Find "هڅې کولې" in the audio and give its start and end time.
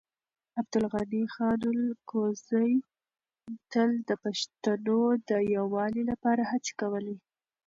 6.51-7.15